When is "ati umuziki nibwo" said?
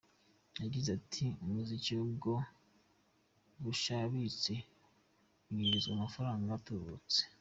0.99-2.33